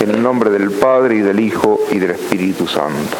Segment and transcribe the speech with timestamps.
[0.00, 3.16] En el nombre del Padre y del Hijo y del Espíritu Santo.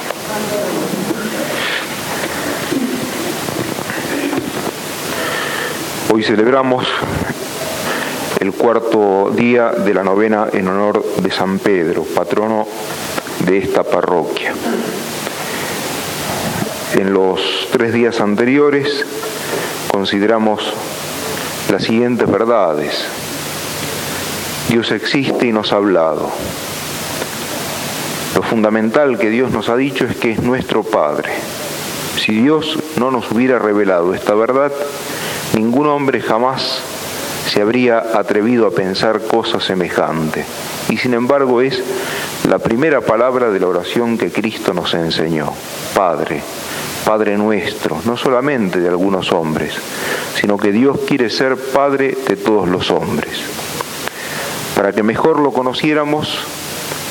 [6.12, 6.86] Hoy celebramos
[8.40, 12.66] el cuarto día de la novena en honor de San Pedro, patrono
[13.46, 14.52] de esta parroquia.
[16.94, 17.40] En los
[17.72, 19.04] tres días anteriores
[19.90, 20.62] consideramos
[21.70, 23.04] las siguientes verdades.
[24.68, 26.30] Dios existe y nos ha hablado.
[28.50, 31.30] Fundamental que Dios nos ha dicho es que es nuestro Padre.
[32.16, 34.72] Si Dios no nos hubiera revelado esta verdad,
[35.54, 36.80] ningún hombre jamás
[37.48, 40.46] se habría atrevido a pensar cosas semejantes.
[40.88, 41.82] Y sin embargo es
[42.48, 45.52] la primera palabra de la oración que Cristo nos enseñó.
[45.94, 46.40] Padre,
[47.04, 49.74] Padre nuestro, no solamente de algunos hombres,
[50.40, 53.40] sino que Dios quiere ser Padre de todos los hombres.
[54.76, 56.38] Para que mejor lo conociéramos,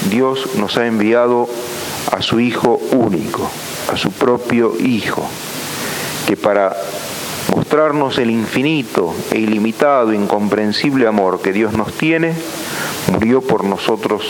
[0.09, 1.49] Dios nos ha enviado
[2.11, 3.49] a su Hijo único,
[3.91, 5.27] a su propio Hijo,
[6.27, 6.75] que para
[7.55, 12.33] mostrarnos el infinito e ilimitado, incomprensible amor que Dios nos tiene,
[13.11, 14.23] murió por nosotros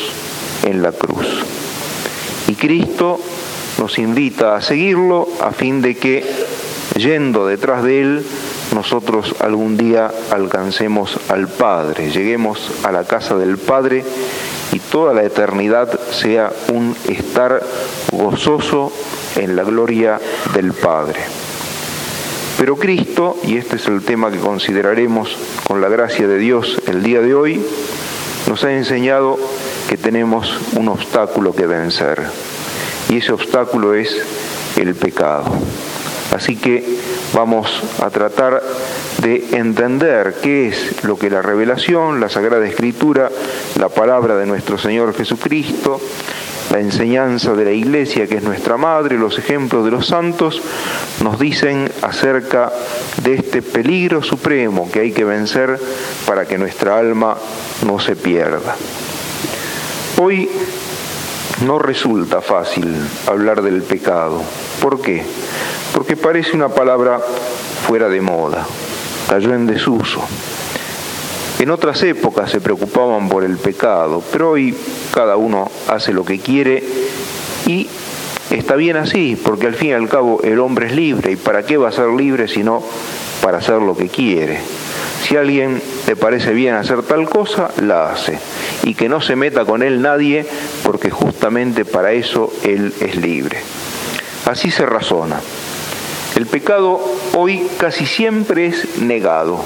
[0.63, 1.27] en la cruz.
[2.47, 3.19] Y Cristo
[3.77, 6.25] nos invita a seguirlo a fin de que,
[6.95, 8.25] yendo detrás de Él,
[8.75, 14.03] nosotros algún día alcancemos al Padre, lleguemos a la casa del Padre
[14.73, 17.63] y toda la eternidad sea un estar
[18.11, 18.91] gozoso
[19.37, 20.19] en la gloria
[20.53, 21.21] del Padre.
[22.57, 27.01] Pero Cristo, y este es el tema que consideraremos con la gracia de Dios el
[27.01, 27.65] día de hoy,
[28.47, 29.39] nos ha enseñado
[29.89, 32.21] que tenemos un obstáculo que vencer.
[33.09, 34.21] Y ese obstáculo es
[34.75, 35.45] el pecado.
[36.35, 36.83] Así que
[37.33, 37.69] vamos
[38.03, 38.61] a tratar
[39.21, 43.31] de entender qué es lo que la revelación, la Sagrada Escritura,
[43.79, 45.97] la palabra de nuestro Señor Jesucristo,
[46.73, 50.61] la enseñanza de la Iglesia, que es nuestra madre, los ejemplos de los santos,
[51.23, 52.69] nos dicen acerca
[53.23, 55.79] de este peligro supremo que hay que vencer
[56.25, 57.37] para que nuestra alma
[57.87, 58.75] no se pierda.
[60.17, 60.49] Hoy
[61.65, 62.93] no resulta fácil
[63.25, 64.43] hablar del pecado.
[64.81, 65.23] ¿Por qué?
[65.95, 67.19] Porque parece una palabra
[67.87, 68.67] fuera de moda,
[69.29, 70.21] cayó en desuso.
[71.57, 74.75] En otras épocas se preocupaban por el pecado, pero hoy
[75.13, 76.83] cada uno hace lo que quiere
[77.65, 77.87] y
[78.51, 81.65] está bien así, porque al fin y al cabo el hombre es libre y para
[81.65, 82.83] qué va a ser libre sino
[83.41, 84.59] para hacer lo que quiere.
[85.23, 88.37] Si a alguien le parece bien hacer tal cosa, la hace.
[88.83, 90.45] Y que no se meta con él nadie,
[90.83, 93.57] porque justamente para eso él es libre.
[94.45, 95.39] Así se razona.
[96.35, 96.99] El pecado
[97.33, 99.63] hoy casi siempre es negado.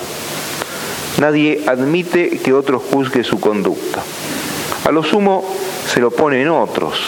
[1.19, 4.03] Nadie admite que otro juzgue su conducta.
[4.85, 5.43] A lo sumo
[5.87, 6.99] se lo pone en otros.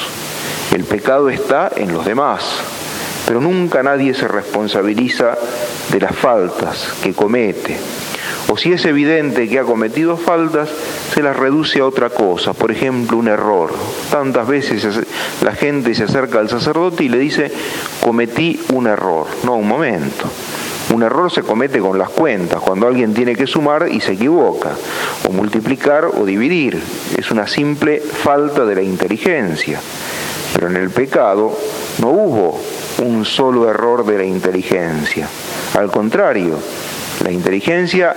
[0.73, 2.43] El pecado está en los demás,
[3.27, 5.37] pero nunca nadie se responsabiliza
[5.91, 7.77] de las faltas que comete.
[8.47, 10.69] O si es evidente que ha cometido faltas,
[11.13, 13.71] se las reduce a otra cosa, por ejemplo, un error.
[14.09, 14.99] Tantas veces
[15.41, 17.51] la gente se acerca al sacerdote y le dice,
[18.03, 19.27] cometí un error.
[19.43, 20.25] No, un momento.
[20.93, 24.71] Un error se comete con las cuentas, cuando alguien tiene que sumar y se equivoca,
[25.27, 26.81] o multiplicar o dividir.
[27.17, 29.79] Es una simple falta de la inteligencia.
[30.53, 31.57] Pero en el pecado
[31.99, 32.59] no hubo
[33.03, 35.29] un solo error de la inteligencia.
[35.75, 36.59] Al contrario,
[37.23, 38.15] la inteligencia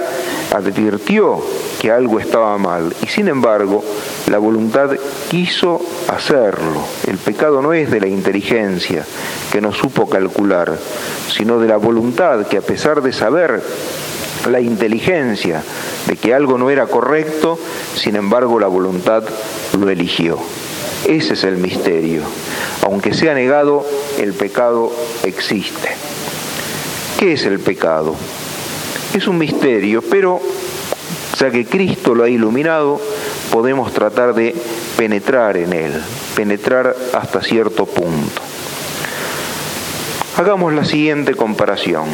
[0.53, 1.43] advirtió
[1.81, 3.85] que algo estaba mal y sin embargo
[4.31, 4.91] la voluntad
[5.29, 6.83] quiso hacerlo.
[7.07, 9.05] El pecado no es de la inteligencia
[9.53, 10.77] que no supo calcular,
[11.29, 13.63] sino de la voluntad que a pesar de saber
[14.51, 15.63] la inteligencia
[16.07, 17.59] de que algo no era correcto,
[17.95, 19.25] sin embargo la voluntad
[19.79, 20.39] lo eligió.
[21.07, 22.23] Ese es el misterio.
[22.83, 23.87] Aunque sea negado,
[24.19, 24.91] el pecado
[25.23, 25.89] existe.
[27.19, 28.15] ¿Qué es el pecado?
[29.15, 30.41] Es un misterio, pero
[31.39, 33.01] ya que Cristo lo ha iluminado,
[33.53, 34.53] podemos tratar de
[34.97, 36.03] penetrar en él,
[36.35, 38.43] penetrar hasta cierto punto.
[40.37, 42.07] Hagamos la siguiente comparación.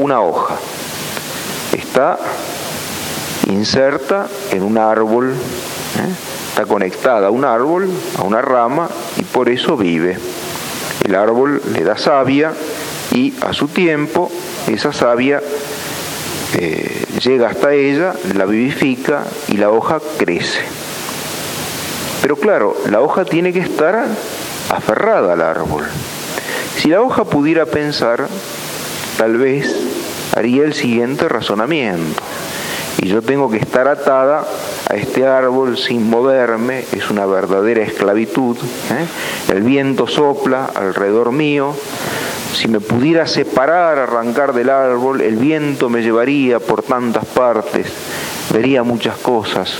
[0.00, 0.56] Una hoja
[1.76, 2.18] está
[3.50, 6.14] inserta en un árbol, ¿eh?
[6.48, 8.88] está conectada a un árbol, a una rama,
[9.18, 10.16] y por eso vive.
[11.04, 12.54] El árbol le da savia
[13.14, 14.30] y a su tiempo
[14.66, 15.40] esa savia
[16.58, 20.60] eh, llega hasta ella, la vivifica y la hoja crece.
[22.20, 24.06] Pero claro, la hoja tiene que estar
[24.70, 25.84] aferrada al árbol.
[26.76, 28.28] Si la hoja pudiera pensar,
[29.16, 29.74] tal vez
[30.34, 32.22] haría el siguiente razonamiento.
[33.02, 34.44] Y yo tengo que estar atada
[34.88, 38.56] a este árbol sin moverme, es una verdadera esclavitud.
[38.56, 39.52] ¿eh?
[39.52, 41.74] El viento sopla alrededor mío,
[42.54, 47.86] si me pudiera separar, arrancar del árbol, el viento me llevaría por tantas partes,
[48.52, 49.74] vería muchas cosas,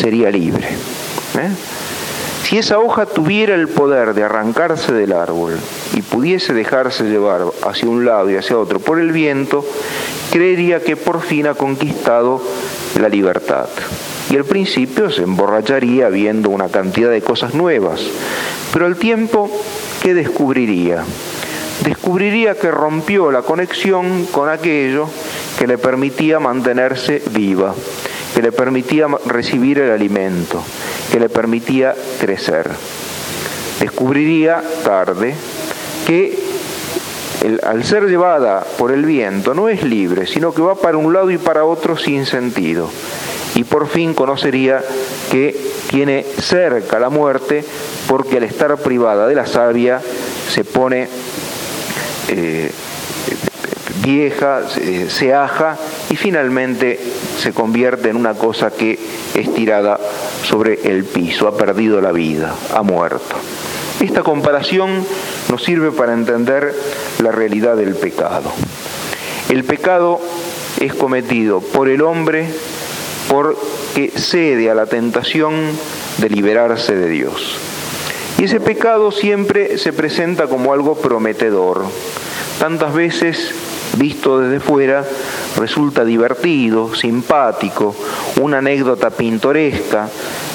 [0.00, 0.68] sería libre.
[0.68, 1.50] ¿eh?
[2.44, 5.58] Si esa hoja tuviera el poder de arrancarse del árbol
[5.94, 9.64] y pudiese dejarse llevar hacia un lado y hacia otro por el viento,
[10.30, 12.40] creería que por fin ha conquistado
[12.98, 13.68] la libertad.
[14.30, 18.00] Y al principio se emborracharía viendo una cantidad de cosas nuevas,
[18.72, 19.50] pero al tiempo,
[20.02, 21.04] ¿qué descubriría?
[21.84, 25.08] Descubriría que rompió la conexión con aquello
[25.58, 27.74] que le permitía mantenerse viva,
[28.34, 30.62] que le permitía recibir el alimento,
[31.10, 32.68] que le permitía crecer.
[33.80, 35.34] Descubriría tarde
[36.06, 36.38] que
[37.62, 41.30] al ser llevada por el viento no es libre, sino que va para un lado
[41.30, 42.90] y para otro sin sentido.
[43.54, 44.82] Y por fin conocería
[45.30, 45.56] que
[45.88, 47.64] tiene cerca la muerte
[48.06, 50.00] porque al estar privada de la savia
[50.48, 51.08] se pone
[52.28, 52.70] eh,
[54.04, 54.62] vieja,
[55.08, 55.76] se aja
[56.10, 56.98] y finalmente
[57.38, 58.98] se convierte en una cosa que
[59.34, 59.98] es tirada
[60.44, 63.36] sobre el piso, ha perdido la vida, ha muerto.
[64.00, 65.04] Esta comparación
[65.50, 66.74] nos sirve para entender
[67.22, 68.52] la realidad del pecado.
[69.48, 70.20] El pecado
[70.80, 72.46] es cometido por el hombre
[73.28, 75.54] porque cede a la tentación
[76.18, 77.67] de liberarse de Dios.
[78.38, 81.84] Y ese pecado siempre se presenta como algo prometedor.
[82.60, 83.52] Tantas veces,
[83.96, 85.04] visto desde fuera,
[85.56, 87.96] resulta divertido, simpático,
[88.40, 90.08] una anécdota pintoresca,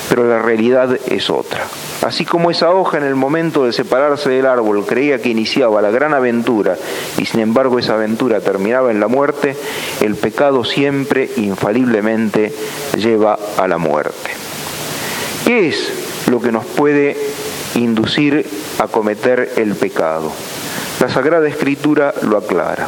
[0.10, 1.66] pero la realidad es otra.
[2.04, 5.90] Así como esa hoja en el momento de separarse del árbol creía que iniciaba la
[5.90, 6.78] gran aventura
[7.18, 9.56] y sin embargo esa aventura terminaba en la muerte,
[10.02, 12.54] el pecado siempre infaliblemente
[12.98, 14.32] lleva a la muerte.
[15.46, 17.16] ¿Qué es lo que nos puede
[17.76, 18.46] inducir
[18.80, 20.32] a cometer el pecado?
[21.00, 22.88] La Sagrada Escritura lo aclara.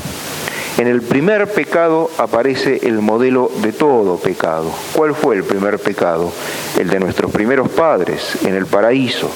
[0.77, 4.71] En el primer pecado aparece el modelo de todo pecado.
[4.93, 6.33] ¿Cuál fue el primer pecado?
[6.77, 9.31] El de nuestros primeros padres en el paraíso.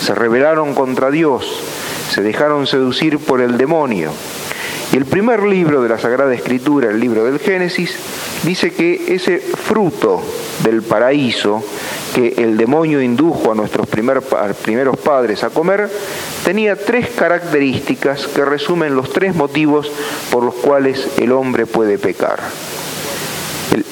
[0.00, 1.44] Se rebelaron contra Dios,
[2.10, 4.12] se dejaron seducir por el demonio.
[4.92, 7.94] Y el primer libro de la Sagrada Escritura, el libro del Génesis,
[8.44, 10.22] dice que ese fruto
[10.64, 11.62] del paraíso
[12.14, 14.24] que el demonio indujo a nuestros primeros
[14.98, 15.90] padres a comer,
[16.44, 19.90] tenía tres características que resumen los tres motivos
[20.32, 22.40] por los cuales el hombre puede pecar.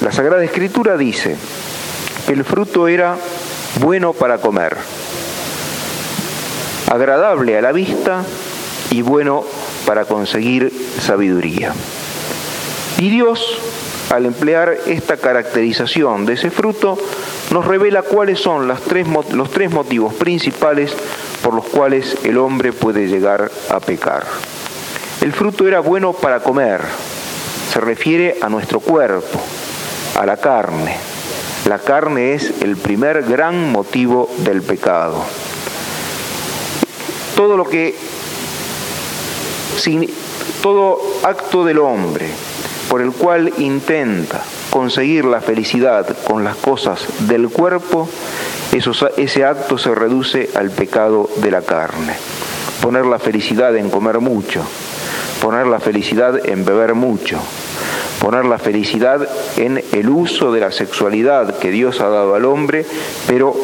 [0.01, 1.35] La Sagrada Escritura dice
[2.25, 3.15] que el fruto era
[3.79, 4.75] bueno para comer,
[6.91, 8.23] agradable a la vista
[8.89, 9.43] y bueno
[9.87, 10.69] para conseguir
[10.99, 11.71] sabiduría.
[12.99, 13.57] Y Dios,
[14.09, 16.97] al emplear esta caracterización de ese fruto,
[17.51, 20.93] nos revela cuáles son los tres motivos principales
[21.41, 24.25] por los cuales el hombre puede llegar a pecar.
[25.21, 26.81] El fruto era bueno para comer,
[27.71, 29.39] se refiere a nuestro cuerpo,
[30.19, 30.97] a la carne.
[31.65, 35.23] La carne es el primer gran motivo del pecado.
[37.37, 37.95] Todo lo que
[40.61, 42.29] todo acto del hombre
[42.89, 48.07] por el cual intenta conseguir la felicidad con las cosas del cuerpo,
[49.17, 52.13] ese acto se reduce al pecado de la carne.
[52.81, 54.61] Poner la felicidad en comer mucho,
[55.41, 57.39] poner la felicidad en beber mucho,
[58.21, 62.85] poner la felicidad en el uso de la sexualidad que Dios ha dado al hombre,
[63.27, 63.55] pero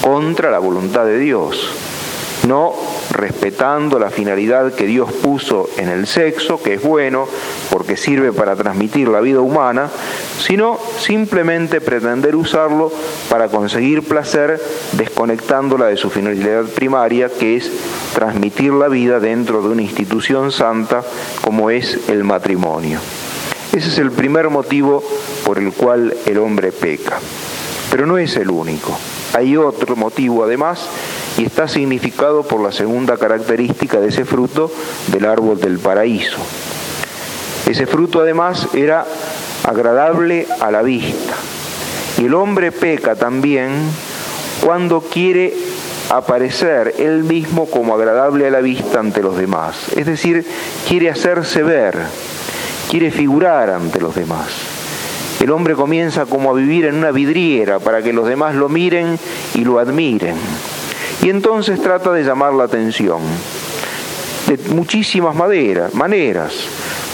[0.00, 1.70] contra la voluntad de Dios.
[2.46, 2.74] No
[3.10, 7.28] respetando la finalidad que Dios puso en el sexo, que es bueno
[7.70, 9.90] porque sirve para transmitir la vida humana,
[10.40, 12.92] sino simplemente pretender usarlo
[13.28, 14.60] para conseguir placer
[14.92, 17.70] desconectándola de su finalidad primaria, que es
[18.14, 21.02] transmitir la vida dentro de una institución santa
[21.42, 23.00] como es el matrimonio.
[23.72, 25.02] Ese es el primer motivo
[25.44, 27.18] por el cual el hombre peca.
[27.90, 28.96] Pero no es el único.
[29.32, 30.88] Hay otro motivo además
[31.40, 34.70] y está significado por la segunda característica de ese fruto
[35.06, 36.36] del árbol del paraíso.
[37.66, 39.06] Ese fruto además era
[39.64, 41.32] agradable a la vista.
[42.18, 43.70] Y el hombre peca también
[44.62, 45.54] cuando quiere
[46.10, 49.92] aparecer él mismo como agradable a la vista ante los demás.
[49.96, 50.44] Es decir,
[50.86, 51.96] quiere hacerse ver,
[52.90, 54.48] quiere figurar ante los demás.
[55.40, 59.18] El hombre comienza como a vivir en una vidriera para que los demás lo miren
[59.54, 60.36] y lo admiren.
[61.22, 63.20] Y entonces trata de llamar la atención
[64.46, 66.54] de muchísimas maneras.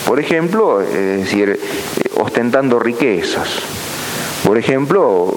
[0.06, 3.48] Por ejemplo, decir, eh, ostentando riquezas,
[4.44, 5.34] Por ejemplo,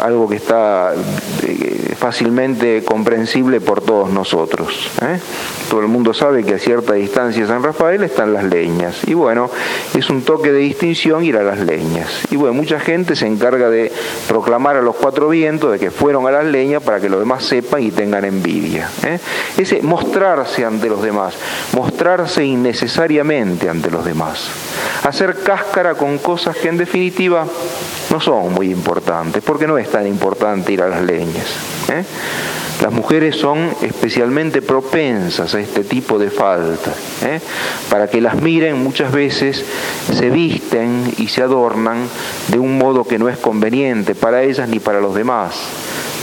[0.00, 0.92] algo que está
[1.42, 4.90] eh, fácilmente comprensible por todos nosotros.
[5.02, 5.18] ¿eh?
[5.70, 8.96] Todo el mundo sabe que a cierta distancia de San Rafael están las leñas.
[9.06, 9.50] Y bueno,
[9.94, 12.10] es un toque de distinción ir a las leñas.
[12.30, 13.90] Y bueno, mucha gente se encarga de
[14.28, 17.44] proclamar a los cuatro vientos de que fueron a las leñas para que los demás
[17.44, 18.90] sepan y tengan envidia.
[19.02, 19.18] ¿eh?
[19.56, 21.34] Ese mostrarse ante los demás,
[21.72, 24.48] mostrarse innecesariamente ante los demás.
[25.04, 27.46] Hacer cáscara con cosas que en definitiva
[28.14, 31.48] no son muy importantes, porque no es tan importante ir a las leñas.
[31.90, 32.04] ¿eh?
[32.80, 36.94] Las mujeres son especialmente propensas a este tipo de faltas.
[37.24, 37.40] ¿eh?
[37.90, 39.64] Para que las miren muchas veces
[40.12, 42.06] se visten y se adornan
[42.46, 45.56] de un modo que no es conveniente para ellas ni para los demás.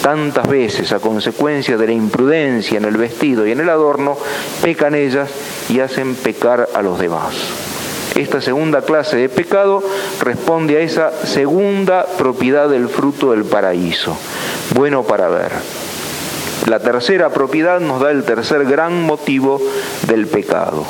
[0.01, 4.17] Tantas veces a consecuencia de la imprudencia en el vestido y en el adorno,
[4.61, 5.29] pecan ellas
[5.67, 7.70] y hacen pecar a los demás.
[8.15, 9.81] Esta segunda clase de pecado
[10.19, 14.17] responde a esa segunda propiedad del fruto del paraíso,
[14.75, 15.51] bueno para ver.
[16.67, 19.61] La tercera propiedad nos da el tercer gran motivo
[20.07, 20.85] del pecado,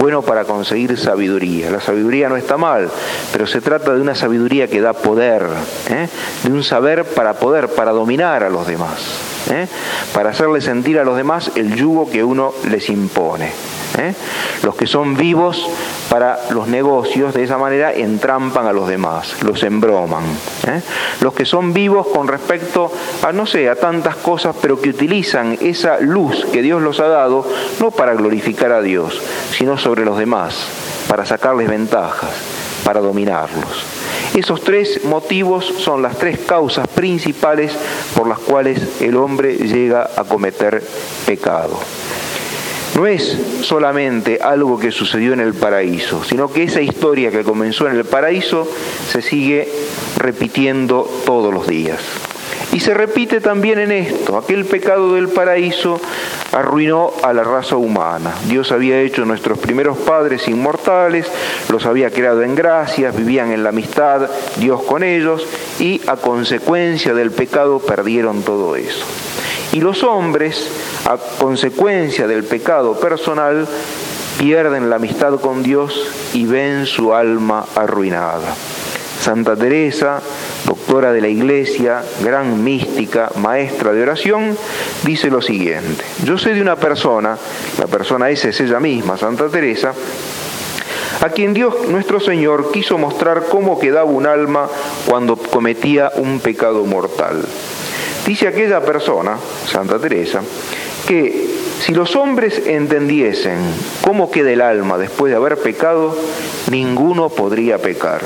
[0.00, 1.70] bueno para conseguir sabiduría.
[1.70, 2.88] La sabiduría no está mal,
[3.32, 5.46] pero se trata de una sabiduría que da poder,
[5.90, 6.08] ¿eh?
[6.44, 9.66] de un saber para poder, para dominar a los demás, ¿eh?
[10.12, 13.52] para hacerle sentir a los demás el yugo que uno les impone.
[13.98, 14.14] ¿eh?
[14.62, 15.68] Los que son vivos
[16.08, 20.24] para los negocios, de esa manera entrampan a los demás, los embroman.
[20.66, 20.80] ¿eh?
[21.20, 22.90] Los que son vivos con respecto
[23.22, 27.08] a, no sé, a tantas cosas, pero que utilizan esa luz que Dios los ha
[27.08, 27.46] dado,
[27.80, 29.20] no para glorificar a Dios,
[29.52, 30.66] sino sobre los demás,
[31.08, 32.30] para sacarles ventajas,
[32.84, 34.03] para dominarlos.
[34.34, 37.72] Esos tres motivos son las tres causas principales
[38.16, 40.82] por las cuales el hombre llega a cometer
[41.26, 41.78] pecado
[42.94, 47.88] no es solamente algo que sucedió en el paraíso, sino que esa historia que comenzó
[47.88, 48.68] en el paraíso
[49.10, 49.68] se sigue
[50.16, 51.98] repitiendo todos los días.
[52.74, 56.00] Y se repite también en esto, aquel pecado del paraíso
[56.50, 58.34] arruinó a la raza humana.
[58.48, 61.24] Dios había hecho nuestros primeros padres inmortales,
[61.68, 65.46] los había creado en gracias, vivían en la amistad, Dios con ellos,
[65.78, 69.06] y a consecuencia del pecado perdieron todo eso.
[69.70, 70.68] Y los hombres,
[71.06, 73.68] a consecuencia del pecado personal,
[74.36, 78.52] pierden la amistad con Dios y ven su alma arruinada.
[79.24, 80.20] Santa Teresa,
[80.66, 84.54] doctora de la Iglesia, gran mística, maestra de oración,
[85.02, 86.04] dice lo siguiente.
[86.24, 87.38] Yo sé de una persona,
[87.78, 89.94] la persona esa es ella misma, Santa Teresa,
[91.22, 94.68] a quien Dios nuestro Señor quiso mostrar cómo quedaba un alma
[95.06, 97.46] cuando cometía un pecado mortal.
[98.26, 100.42] Dice aquella persona, Santa Teresa,
[101.08, 101.48] que
[101.80, 103.56] si los hombres entendiesen
[104.02, 106.14] cómo queda el alma después de haber pecado,
[106.70, 108.20] ninguno podría pecar.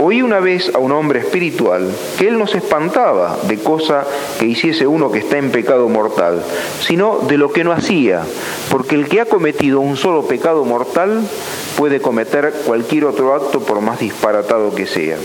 [0.00, 4.04] Oí una vez a un hombre espiritual que él no se espantaba de cosa
[4.38, 6.40] que hiciese uno que está en pecado mortal,
[6.80, 8.22] sino de lo que no hacía,
[8.70, 11.28] porque el que ha cometido un solo pecado mortal
[11.76, 15.16] puede cometer cualquier otro acto por más disparatado que sea.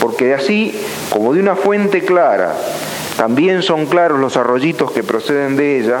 [0.00, 0.74] Porque así,
[1.10, 2.56] como de una fuente clara,
[3.16, 6.00] también son claros los arroyitos que proceden de ella,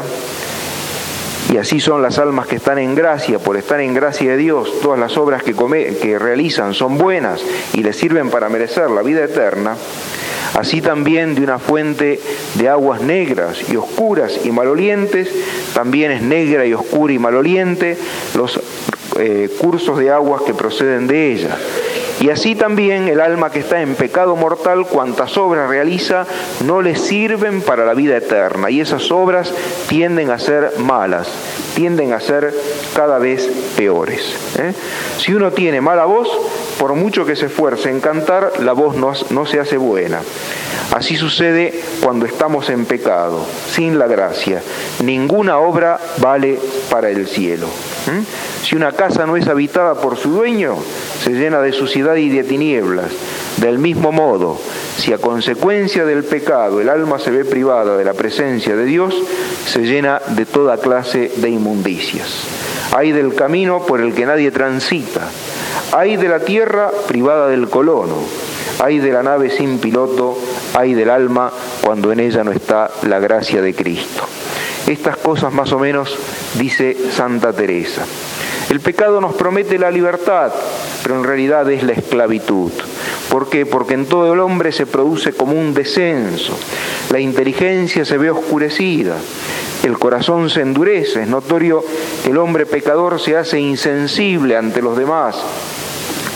[1.52, 4.80] y así son las almas que están en gracia, por estar en gracia de Dios,
[4.80, 7.40] todas las obras que, realizan son buenas
[7.74, 9.76] y les sirven para merecer la vida eterna,
[10.54, 12.20] así también de una fuente
[12.54, 15.30] de aguas negras y oscuras y malolientes,
[15.74, 17.96] también es negra y oscura y maloliente
[18.34, 18.60] los
[19.18, 21.56] eh, cursos de aguas que proceden de ella.
[22.20, 26.26] Y así también el alma que está en pecado mortal, cuantas obras realiza,
[26.64, 28.70] no le sirven para la vida eterna.
[28.70, 29.52] Y esas obras
[29.88, 31.28] tienden a ser malas,
[31.74, 32.54] tienden a ser
[32.94, 33.46] cada vez
[33.76, 34.34] peores.
[34.58, 34.72] ¿eh?
[35.18, 36.28] Si uno tiene mala voz,
[36.78, 40.20] por mucho que se esfuerce en cantar, la voz no, no se hace buena.
[40.94, 44.62] Así sucede cuando estamos en pecado, sin la gracia.
[45.02, 46.58] Ninguna obra vale
[46.90, 47.66] para el cielo.
[48.62, 50.76] Si una casa no es habitada por su dueño,
[51.22, 53.10] se llena de suciedad y de tinieblas.
[53.56, 54.58] Del mismo modo,
[54.98, 59.14] si a consecuencia del pecado el alma se ve privada de la presencia de Dios,
[59.66, 62.44] se llena de toda clase de inmundicias.
[62.92, 65.28] Hay del camino por el que nadie transita,
[65.92, 68.16] hay de la tierra privada del colono,
[68.78, 70.38] hay de la nave sin piloto,
[70.74, 74.22] hay del alma cuando en ella no está la gracia de Cristo.
[74.86, 76.16] Estas cosas más o menos
[76.54, 78.04] dice Santa Teresa.
[78.70, 80.52] El pecado nos promete la libertad,
[81.02, 82.72] pero en realidad es la esclavitud.
[83.30, 83.64] ¿Por qué?
[83.64, 86.56] Porque en todo el hombre se produce como un descenso,
[87.10, 89.16] la inteligencia se ve oscurecida,
[89.84, 91.84] el corazón se endurece, es notorio
[92.24, 95.36] que el hombre pecador se hace insensible ante los demás,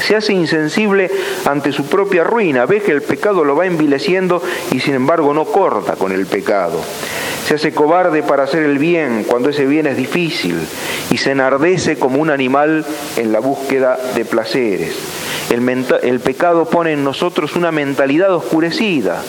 [0.07, 1.11] Se hace insensible
[1.45, 4.43] ante su propia ruina, ve que el pecado lo va envileciendo
[4.73, 6.81] y sin embargo no corta con el pecado.
[7.47, 10.57] Se hace cobarde para hacer el bien cuando ese bien es difícil
[11.11, 12.85] y se enardece como un animal
[13.17, 14.97] en la búsqueda de placeres.
[15.51, 19.21] El, pecado pone en nosotros una mentalidad oscurecida.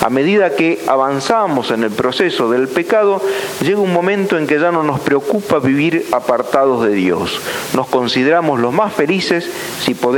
[0.00, 3.20] A medida que avanzamos en el proceso del pecado,
[3.60, 7.38] llega un momento en que ya no nos preocupa vivir apartados de Dios.
[7.74, 9.50] Nos consideramos los más felices
[9.82, 10.15] si podemos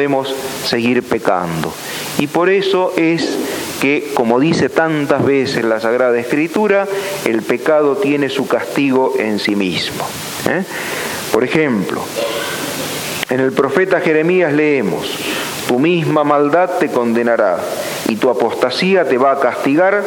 [0.64, 1.72] seguir pecando.
[2.18, 3.36] Y por eso es
[3.80, 6.86] que, como dice tantas veces la Sagrada Escritura,
[7.24, 10.04] el pecado tiene su castigo en sí mismo.
[10.48, 10.64] ¿eh?
[11.32, 12.02] Por ejemplo,
[13.30, 15.06] en el profeta Jeremías leemos,
[15.68, 17.58] tu misma maldad te condenará
[18.08, 20.02] y tu apostasía te va a castigar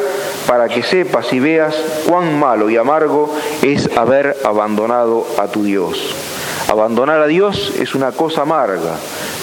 [0.46, 1.74] para que sepas y veas
[2.08, 3.32] cuán malo y amargo
[3.62, 6.14] es haber abandonado a tu Dios.
[6.68, 8.96] Abandonar a Dios es una cosa amarga.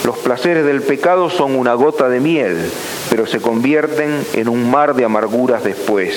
[0.06, 2.72] Los placeres del pecado son una gota de miel,
[3.10, 6.16] pero se convierten en un mar de amarguras después.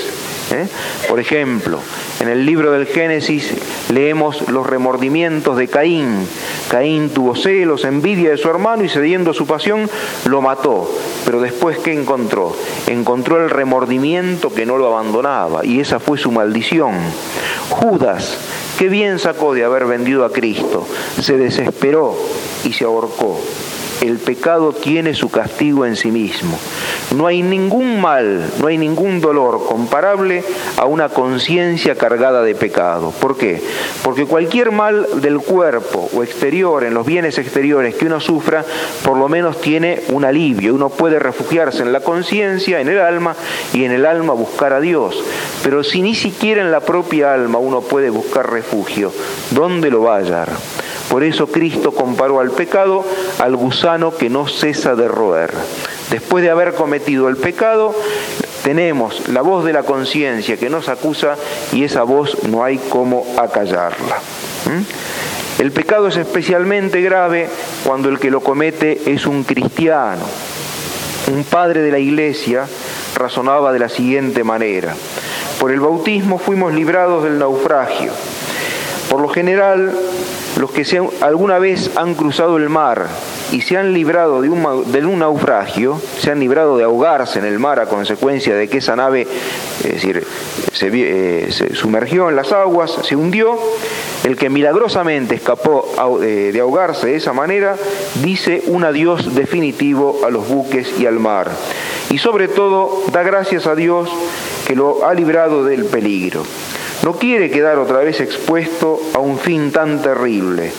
[0.53, 0.69] ¿eh?
[1.09, 1.79] Por ejemplo,
[2.21, 3.53] en el libro del Génesis
[3.93, 6.29] leemos los remordimientos de Caín.
[6.71, 9.91] Caín tuvo celos, envidia de su hermano y cediendo a su pasión
[10.27, 10.89] lo mató.
[11.25, 12.55] Pero después, ¿qué encontró?
[12.87, 16.95] Encontró el remordimiento que no lo abandonaba y esa fue su maldición.
[17.71, 18.39] Judas,
[18.79, 20.87] qué bien sacó de haber vendido a Cristo,
[21.21, 22.17] se desesperó
[22.65, 23.41] y se ahorcó
[24.03, 26.59] el pecado tiene su castigo en sí mismo.
[27.17, 30.43] No hay ningún mal, no hay ningún dolor comparable
[30.77, 33.13] a una conciencia cargada de pecado.
[33.21, 33.63] ¿Por qué?
[34.03, 38.65] Porque cualquier mal del cuerpo o exterior, en los bienes exteriores que uno sufra,
[39.05, 40.75] por lo menos tiene un alivio.
[40.75, 43.37] Uno puede refugiarse en la conciencia, en el alma,
[43.73, 45.23] y en el alma buscar a Dios.
[45.63, 49.13] Pero si ni siquiera en la propia alma uno puede buscar refugio,
[49.51, 50.49] ¿dónde lo va a hallar?
[51.13, 53.05] Por eso Cristo comparó al pecado
[53.39, 55.53] al gusano que no cesa de roer.
[56.11, 57.95] Después de haber cometido el pecado,
[58.65, 61.37] tenemos la voz de la conciencia que nos acusa
[61.71, 64.17] y esa voz no hay cómo acallarla.
[64.65, 65.61] ¿Mm?
[65.61, 67.47] El pecado es especialmente grave
[67.85, 70.25] cuando el que lo comete es un cristiano.
[71.31, 72.67] Un padre de la iglesia
[73.17, 74.95] razonaba de la siguiente manera.
[75.61, 78.13] Por el bautismo fuimos librados del naufragio.
[79.13, 79.93] Por lo general,
[80.59, 80.87] los que
[81.21, 83.09] alguna vez han cruzado el mar
[83.51, 87.79] y se han librado de un, naufragio, se han librado de ahogarse en el mar
[87.79, 89.29] a consecuencia de que esa nave
[89.85, 90.27] es decir,
[90.73, 93.59] se, eh, sumergió en las aguas, se hundió,
[94.25, 97.77] el que milagrosamente escapó eh, de ahogarse de esa manera,
[98.23, 101.51] dice un adiós definitivo a los buques y al mar.
[102.09, 104.09] Y sobre todo da gracias a Dios
[104.67, 106.45] que lo ha librado del peligro.
[107.03, 110.71] No quiere quedar otra vez expuesto a un fin tan terrible,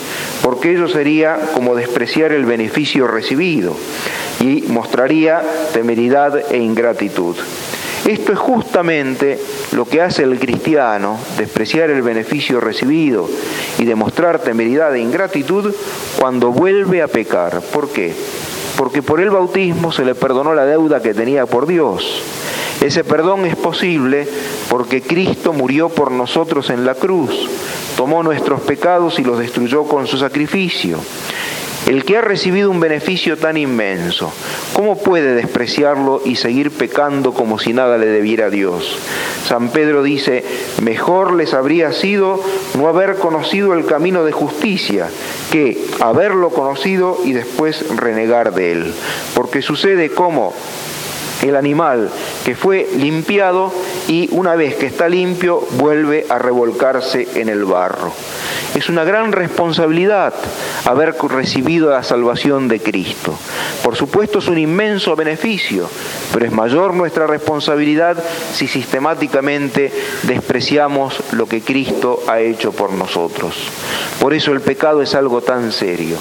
[0.42, 3.76] porque ello sería como despreciar el beneficio recibido
[4.40, 5.42] y mostraría
[5.74, 7.36] temeridad e ingratitud.
[8.06, 9.38] Esto es justamente
[9.72, 13.28] lo que hace el cristiano, despreciar el beneficio recibido
[13.78, 15.74] y demostrar temeridad e ingratitud
[16.18, 17.60] cuando vuelve a pecar.
[17.60, 18.14] ¿Por qué?
[18.78, 22.22] Porque por el bautismo se le perdonó la deuda que tenía por Dios
[22.80, 24.26] ese perdón es posible
[24.68, 27.48] porque Cristo murió por nosotros en la cruz,
[27.96, 30.98] tomó nuestros pecados y los destruyó con su sacrificio.
[31.86, 34.32] El que ha recibido un beneficio tan inmenso,
[34.72, 38.98] ¿cómo puede despreciarlo y seguir pecando como si nada le debiera a Dios?
[39.46, 40.44] San Pedro dice,
[40.80, 42.40] mejor les habría sido
[42.78, 45.08] no haber conocido el camino de justicia
[45.52, 48.94] que haberlo conocido y después renegar de él.
[49.34, 50.54] Porque sucede como
[51.48, 52.10] el animal
[52.44, 53.72] que fue limpiado
[54.08, 58.12] y una vez que está limpio vuelve a revolcarse en el barro.
[58.74, 60.34] Es una gran responsabilidad
[60.84, 63.32] haber recibido la salvación de Cristo.
[63.84, 65.88] Por supuesto es un inmenso beneficio,
[66.32, 69.92] pero es mayor nuestra responsabilidad si sistemáticamente
[70.24, 73.54] despreciamos lo que Cristo ha hecho por nosotros.
[74.18, 76.16] Por eso el pecado es algo tan serio.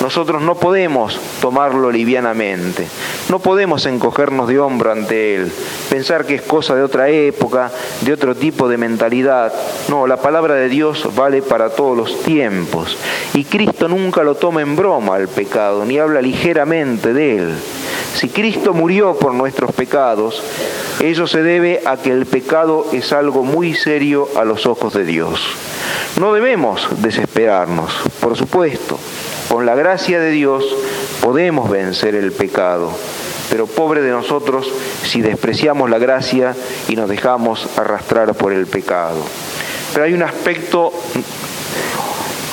[0.00, 2.86] Nosotros no podemos tomarlo livianamente,
[3.30, 5.52] no podemos encogernos de hombro ante él,
[5.90, 9.52] pensar que es cosa de otra época, de otro tipo de mentalidad.
[9.88, 12.96] No, la palabra de Dios vale para todos los tiempos
[13.34, 17.54] y Cristo nunca lo toma en broma al pecado, ni habla ligeramente de él.
[18.14, 20.42] Si Cristo murió por nuestros pecados,
[21.00, 25.04] ello se debe a que el pecado es algo muy serio a los ojos de
[25.04, 25.40] Dios.
[26.18, 28.98] No debemos desesperarnos, por supuesto.
[29.48, 30.64] Con la gracia de Dios
[31.22, 32.92] podemos vencer el pecado,
[33.50, 34.70] pero pobre de nosotros
[35.04, 36.54] si despreciamos la gracia
[36.86, 39.22] y nos dejamos arrastrar por el pecado.
[39.94, 40.92] Pero hay un aspecto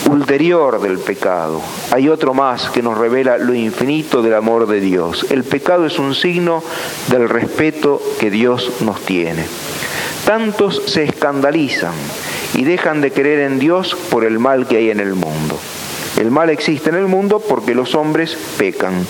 [0.10, 1.62] ulterior del pecado.
[1.92, 5.26] Hay otro más que nos revela lo infinito del amor de Dios.
[5.30, 6.64] El pecado es un signo
[7.10, 9.46] del respeto que Dios nos tiene.
[10.26, 11.94] Tantos se escandalizan
[12.54, 15.60] y dejan de creer en Dios por el mal que hay en el mundo.
[16.18, 19.06] El mal existe en el mundo porque los hombres pecan.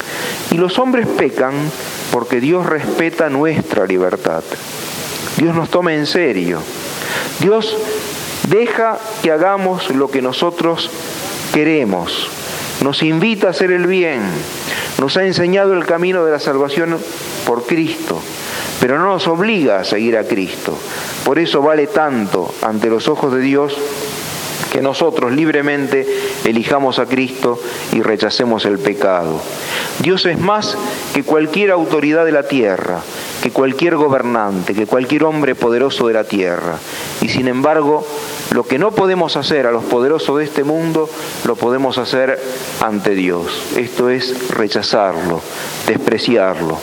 [0.52, 1.54] Y los hombres pecan
[2.12, 4.44] porque Dios respeta nuestra libertad.
[5.38, 6.62] Dios nos toma en serio.
[7.40, 7.78] Dios
[8.50, 10.90] deja que hagamos lo que nosotros
[11.54, 12.28] queremos.
[12.82, 14.22] Nos invita a hacer el bien.
[15.00, 16.98] Nos ha enseñado el camino de la salvación
[17.46, 18.20] por Cristo,
[18.80, 20.78] pero no nos obliga a seguir a Cristo.
[21.24, 23.78] Por eso vale tanto ante los ojos de Dios
[24.76, 26.06] que nosotros libremente
[26.44, 27.58] elijamos a Cristo
[27.94, 29.40] y rechacemos el pecado.
[30.02, 30.78] Dios es más
[31.14, 33.00] que cualquier autoridad de la tierra,
[33.42, 36.78] que cualquier gobernante, que cualquier hombre poderoso de la tierra.
[37.22, 38.06] Y sin embargo,
[38.52, 41.10] lo que no podemos hacer a los poderosos de este mundo,
[41.46, 42.38] lo podemos hacer
[42.82, 43.48] ante Dios.
[43.78, 45.40] Esto es rechazarlo,
[45.88, 46.78] despreciarlo.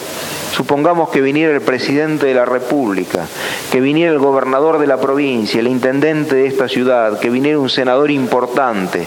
[0.53, 3.27] Supongamos que viniera el presidente de la República,
[3.71, 7.71] que viniera el gobernador de la provincia, el intendente de esta ciudad, que viniera un
[7.71, 9.07] senador importante,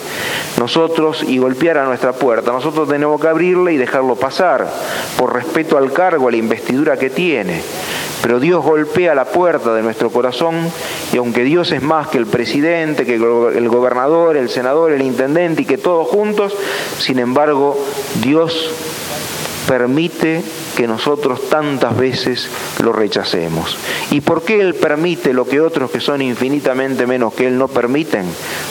[0.58, 4.67] nosotros y golpeara nuestra puerta, nosotros tenemos que abrirle y dejarlo pasar,
[5.17, 7.62] por respeto al cargo, a la investidura que tiene.
[8.23, 10.55] Pero Dios golpea la puerta de nuestro corazón
[11.13, 15.62] y aunque Dios es más que el presidente, que el gobernador, el senador, el intendente
[15.62, 16.55] y que todos juntos,
[16.97, 17.77] sin embargo
[18.23, 18.71] Dios
[19.67, 20.41] permite
[20.75, 22.49] que nosotros tantas veces
[22.84, 23.78] lo rechacemos.
[24.12, 27.67] ¿Y por qué Él permite lo que otros que son infinitamente menos que Él no
[27.67, 28.25] permiten?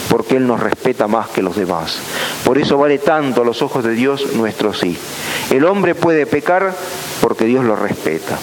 [0.09, 1.99] Porque Él nos respeta más que los demás.
[2.45, 4.97] Por eso vale tanto a los ojos de Dios nuestro sí.
[5.51, 6.75] El hombre puede pecar
[7.21, 8.39] porque Dios lo respeta.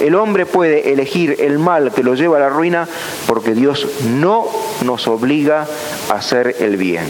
[0.00, 2.88] El, hombre puede elegir el mal que lo lleva a la ruina
[3.26, 4.46] porque Dios no
[4.82, 5.66] nos obliga
[6.08, 7.04] a hacer el bien.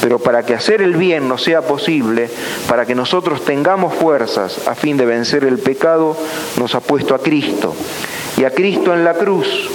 [0.00, 2.30] Pero para que hacer el bien no sea posible,
[2.68, 6.16] para que nosotros tengamos fuerzas a fin de vencer el pecado,
[6.58, 7.74] nos ha puesto a Cristo.
[8.36, 9.68] Y a Cristo en la cruz.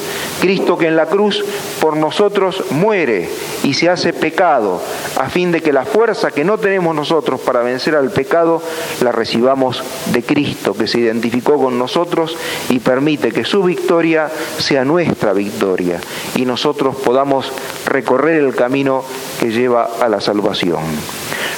[0.45, 1.43] Cristo que en la cruz
[1.81, 3.27] por nosotros muere
[3.63, 4.79] y se hace pecado,
[5.17, 8.61] a fin de que la fuerza que no tenemos nosotros para vencer al pecado,
[9.01, 12.37] la recibamos de Cristo, que se identificó con nosotros
[12.69, 14.29] y permite que su victoria
[14.59, 15.99] sea nuestra victoria
[16.35, 17.51] y nosotros podamos
[17.87, 19.03] recorrer el camino
[19.39, 20.83] que lleva a la salvación.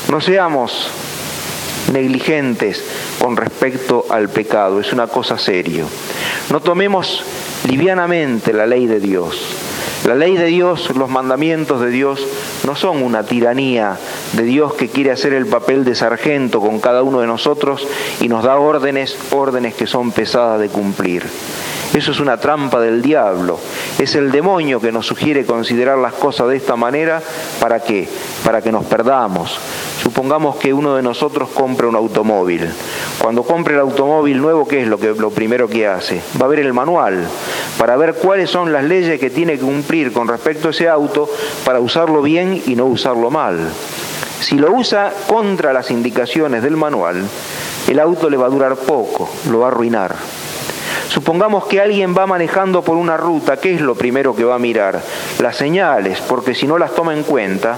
[0.10, 0.90] No seamos
[1.92, 2.84] negligentes
[3.20, 5.86] con respecto al pecado, es una cosa seria.
[6.50, 7.24] No tomemos
[7.68, 9.38] livianamente la ley de Dios.
[10.06, 12.26] La ley de Dios, los mandamientos de Dios,
[12.66, 13.98] no son una tiranía
[14.34, 17.86] de Dios que quiere hacer el papel de sargento con cada uno de nosotros
[18.22, 21.24] y nos da órdenes, órdenes que son pesadas de cumplir.
[21.94, 23.60] Eso es una trampa del diablo.
[23.98, 27.22] Es el demonio que nos sugiere considerar las cosas de esta manera.
[27.60, 28.08] ¿Para qué?
[28.44, 29.58] Para que nos perdamos.
[30.08, 32.72] Supongamos que uno de nosotros compra un automóvil.
[33.22, 36.22] Cuando compre el automóvil nuevo, ¿qué es lo, que, lo primero que hace?
[36.42, 37.28] Va a ver el manual
[37.78, 41.30] para ver cuáles son las leyes que tiene que cumplir con respecto a ese auto
[41.66, 43.60] para usarlo bien y no usarlo mal.
[44.40, 47.26] Si lo usa contra las indicaciones del manual,
[47.90, 50.16] el auto le va a durar poco, lo va a arruinar.
[51.10, 54.60] Supongamos que alguien va manejando por una ruta, ¿qué es lo primero que va a
[54.60, 55.02] mirar?
[55.40, 57.78] Las señales, porque si no las toma en cuenta,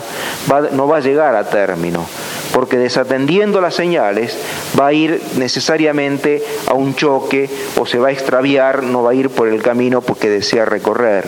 [0.72, 2.06] no va a llegar a término
[2.54, 4.38] porque desatendiendo las señales
[4.80, 9.16] va a ir necesariamente a un choque o se va a extraviar, no va a
[9.16, 11.26] ir por el camino porque desea recorrer.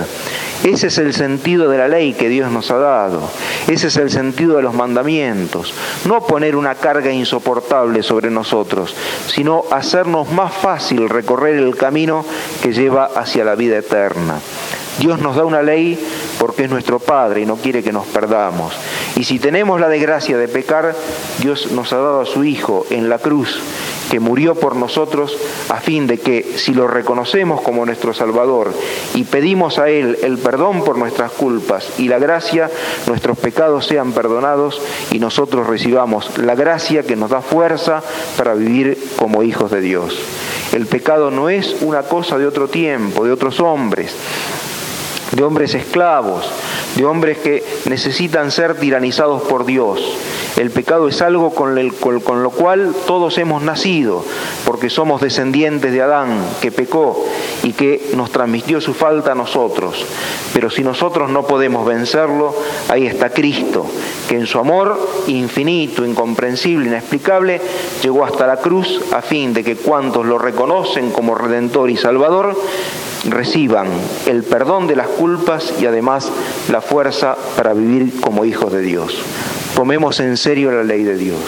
[0.63, 3.21] Ese es el sentido de la ley que Dios nos ha dado.
[3.67, 5.73] Ese es el sentido de los mandamientos.
[6.05, 8.95] No poner una carga insoportable sobre nosotros,
[9.27, 12.23] sino hacernos más fácil recorrer el camino
[12.61, 14.39] que lleva hacia la vida eterna.
[14.99, 15.97] Dios nos da una ley
[16.41, 18.73] porque es nuestro Padre y no quiere que nos perdamos.
[19.15, 20.95] Y si tenemos la desgracia de pecar,
[21.37, 23.61] Dios nos ha dado a su Hijo en la cruz,
[24.09, 25.37] que murió por nosotros,
[25.69, 28.73] a fin de que si lo reconocemos como nuestro Salvador
[29.13, 32.71] y pedimos a Él el perdón por nuestras culpas y la gracia,
[33.05, 38.01] nuestros pecados sean perdonados y nosotros recibamos la gracia que nos da fuerza
[38.35, 40.17] para vivir como hijos de Dios.
[40.73, 44.15] El pecado no es una cosa de otro tiempo, de otros hombres
[45.31, 46.45] de hombres esclavos,
[46.95, 50.01] de hombres que necesitan ser tiranizados por Dios.
[50.57, 54.23] El pecado es algo con, lo cual todos hemos nacido,
[54.65, 57.25] porque somos descendientes de Adán, que pecó
[57.63, 60.05] y que nos transmitió su falta a nosotros.
[60.53, 62.53] Pero si nosotros no podemos vencerlo,
[62.89, 63.85] ahí está Cristo,
[64.27, 67.61] que en su amor infinito, incomprensible, inexplicable,
[68.03, 72.57] llegó hasta la cruz a fin de que cuantos lo reconocen como Redentor y Salvador,
[73.29, 73.87] reciban
[74.25, 76.29] el perdón de las culpas y además
[76.69, 79.15] la fuerza para vivir como hijos de Dios.
[79.75, 81.39] Tomemos en serio la ley de Dios,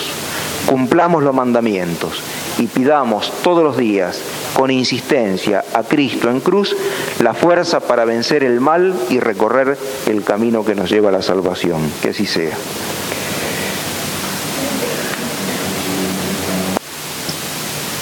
[0.65, 2.21] cumplamos los mandamientos
[2.57, 4.19] y pidamos todos los días
[4.53, 6.75] con insistencia a Cristo en cruz
[7.19, 11.21] la fuerza para vencer el mal y recorrer el camino que nos lleva a la
[11.21, 11.81] salvación.
[12.01, 12.55] Que así sea.